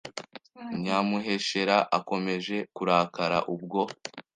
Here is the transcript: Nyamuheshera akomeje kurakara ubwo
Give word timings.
Nyamuheshera 0.81 1.77
akomeje 1.97 2.57
kurakara 2.75 3.37
ubwo 3.53 3.81